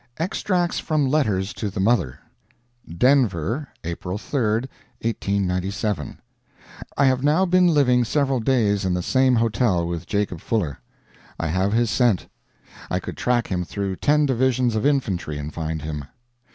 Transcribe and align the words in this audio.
III 0.19 0.25
Extracts 0.25 0.79
from 0.79 1.05
letters 1.05 1.53
to 1.53 1.69
the 1.69 1.79
mother: 1.79 2.17
DENVER, 2.91 3.67
April 3.83 4.17
3, 4.17 4.39
1897 5.01 6.17
I 6.97 7.05
have 7.05 7.23
now 7.23 7.45
been 7.45 7.67
living 7.67 8.03
several 8.03 8.39
days 8.39 8.83
in 8.83 8.95
the 8.95 9.03
same 9.03 9.35
hotel 9.35 9.85
with 9.87 10.07
Jacob 10.07 10.41
Fuller. 10.41 10.79
I 11.39 11.49
have 11.49 11.73
his 11.73 11.91
scent; 11.91 12.25
I 12.89 12.99
could 12.99 13.15
track 13.15 13.45
him 13.51 13.63
through 13.63 13.97
ten 13.97 14.25
divisions 14.25 14.75
of 14.75 14.87
infantry 14.87 15.37
and 15.37 15.53
find 15.53 15.83
him. 15.83 16.05